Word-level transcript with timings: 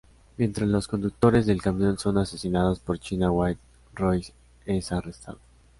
Mientras 0.35 0.67
los 0.67 0.87
conductores 0.87 1.45
del 1.45 1.61
camión 1.61 1.95
son 1.99 2.17
asesinados 2.17 2.79
por 2.79 2.97
China 2.97 3.29
White, 3.29 3.61
Roy 3.93 4.25
es 4.65 4.91
arrestado. 4.91 5.37